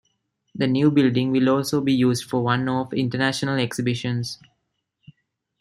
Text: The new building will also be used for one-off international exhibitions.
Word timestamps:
The 0.55 0.65
new 0.65 0.89
building 0.89 1.29
will 1.29 1.47
also 1.47 1.79
be 1.79 1.93
used 1.93 2.23
for 2.27 2.41
one-off 2.41 2.91
international 2.91 3.59
exhibitions. 3.59 4.39